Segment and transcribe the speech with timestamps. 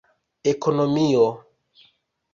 [0.51, 1.27] ekonomio